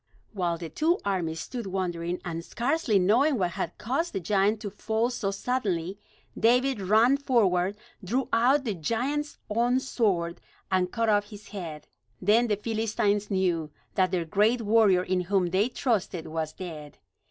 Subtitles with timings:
[0.33, 4.71] While the two armies stood wondering, and scarcely knowing what had caused the giant to
[4.71, 5.99] fall so suddenly,
[6.35, 10.41] David ran forward, drew out the giant's own sword,
[10.71, 11.87] and cut off his head.
[12.19, 16.97] Then the Philistines knew that their great warrior in whom they trusted was dead.